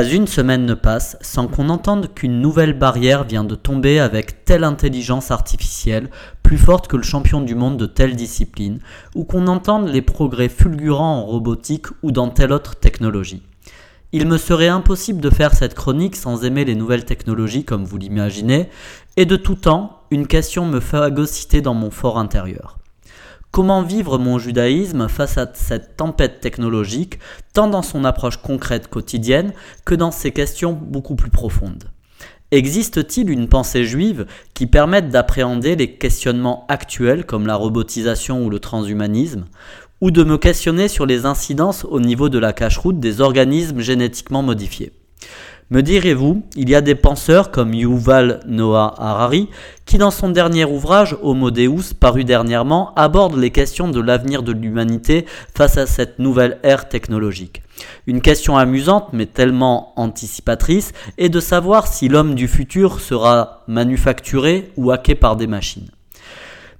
[0.00, 4.46] Pas une semaine ne passe sans qu'on entende qu'une nouvelle barrière vient de tomber avec
[4.46, 6.08] telle intelligence artificielle
[6.42, 8.78] plus forte que le champion du monde de telle discipline,
[9.14, 13.42] ou qu'on entende les progrès fulgurants en robotique ou dans telle autre technologie.
[14.12, 17.98] Il me serait impossible de faire cette chronique sans aimer les nouvelles technologies comme vous
[17.98, 18.70] l'imaginez,
[19.18, 22.79] et de tout temps, une question me phagocyter dans mon fort intérieur.
[23.52, 27.18] Comment vivre mon judaïsme face à cette tempête technologique,
[27.52, 29.52] tant dans son approche concrète quotidienne
[29.84, 31.90] que dans ses questions beaucoup plus profondes?
[32.52, 38.60] Existe-t-il une pensée juive qui permette d'appréhender les questionnements actuels comme la robotisation ou le
[38.60, 39.46] transhumanisme
[40.00, 44.44] ou de me questionner sur les incidences au niveau de la cache-route des organismes génétiquement
[44.44, 44.92] modifiés?
[45.70, 49.48] Me direz-vous, il y a des penseurs comme Yuval Noah Harari
[49.86, 54.52] qui dans son dernier ouvrage Homo Deus paru dernièrement aborde les questions de l'avenir de
[54.52, 57.62] l'humanité face à cette nouvelle ère technologique.
[58.08, 64.72] Une question amusante mais tellement anticipatrice est de savoir si l'homme du futur sera manufacturé
[64.76, 65.90] ou hacké par des machines.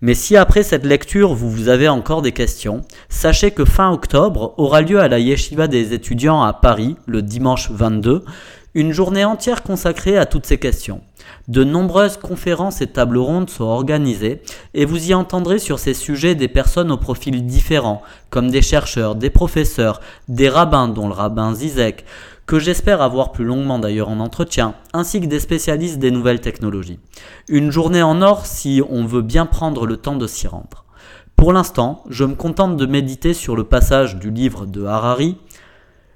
[0.02, 4.54] Mais si après cette lecture vous, vous avez encore des questions, sachez que fin octobre
[4.56, 8.24] aura lieu à la Yeshiva des étudiants à Paris, le dimanche 22,
[8.74, 11.00] une journée entière consacrée à toutes ces questions.
[11.48, 14.42] De nombreuses conférences et tables rondes sont organisées
[14.74, 19.16] et vous y entendrez sur ces sujets des personnes aux profils différents, comme des chercheurs,
[19.16, 22.04] des professeurs, des rabbins dont le rabbin Zizek,
[22.46, 27.00] que j'espère avoir plus longuement d'ailleurs en entretien, ainsi que des spécialistes des nouvelles technologies.
[27.48, 30.84] Une journée en or si on veut bien prendre le temps de s'y rendre.
[31.36, 35.38] Pour l'instant, je me contente de méditer sur le passage du livre de Harari.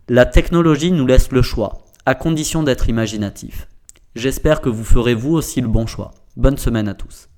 [0.08, 3.66] La technologie nous laisse le choix à condition d'être imaginatif.
[4.14, 6.12] J'espère que vous ferez vous aussi le bon choix.
[6.36, 7.28] Bonne semaine à tous.